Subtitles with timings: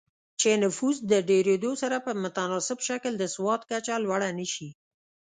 [0.39, 4.69] چې نفوس د ډېرېدو سره په متناسب شکل د سواد کچه لوړه نه شي